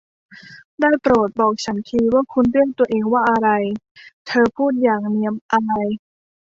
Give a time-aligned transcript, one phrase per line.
[0.81, 3.49] ได้โปรด บอกฉันทีว่าคุณเรียกตัวเองว่าอะไร?
[4.27, 5.87] เธอพูดอย่างเหนียมอาย